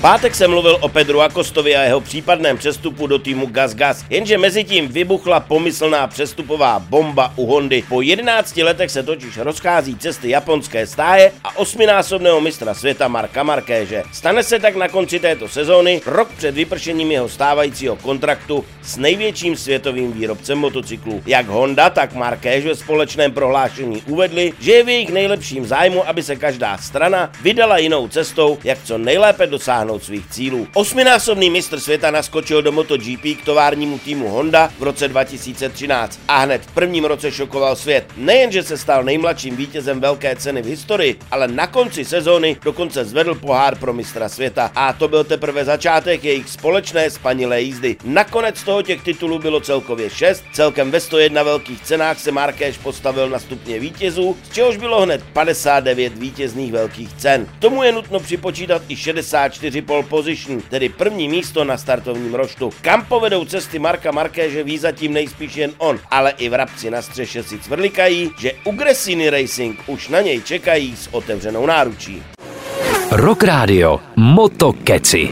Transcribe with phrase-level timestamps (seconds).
[0.00, 4.64] pátek jsem mluvil o Pedru Akostovi a jeho případném přestupu do týmu Gas jenže mezi
[4.64, 7.84] tím vybuchla pomyslná přestupová bomba u Hondy.
[7.88, 14.02] Po 11 letech se totiž rozchází cesty japonské stáje a osminásobného mistra světa Marka Markéže.
[14.12, 19.56] Stane se tak na konci této sezóny, rok před vypršením jeho stávajícího kontraktu s největším
[19.56, 21.22] světovým výrobcem motocyklů.
[21.26, 26.22] Jak Honda, tak Markéž ve společném prohlášení uvedli, že je v jejich nejlepším zájmu, aby
[26.22, 30.68] se každá strana vydala jinou cestou, jak co nejlépe dosáhnout dosáhnout svých cílů.
[30.74, 36.62] Osminásobný mistr světa naskočil do MotoGP k továrnímu týmu Honda v roce 2013 a hned
[36.62, 38.04] v prvním roce šokoval svět.
[38.16, 43.34] Nejenže se stal nejmladším vítězem velké ceny v historii, ale na konci sezóny dokonce zvedl
[43.34, 44.70] pohár pro mistra světa.
[44.74, 47.96] A to byl teprve začátek jejich společné spanilé jízdy.
[48.04, 53.28] Nakonec toho těch titulů bylo celkově 6, celkem ve 101 velkých cenách se Markéš postavil
[53.28, 57.46] na stupně vítězů, z čehož bylo hned 59 vítězných velkých cen.
[57.58, 62.70] Tomu je nutno připočítat i 64 při pole position, tedy první místo na startovním roštu.
[62.80, 67.42] Kam povedou cesty Marka Markéže ví zatím nejspíš jen on, ale i vrabci na střeše
[67.42, 72.22] si cvrlikají, že u Gresiny Racing už na něj čekají s otevřenou náručí.
[73.10, 75.30] Rock Radio Moto Keci.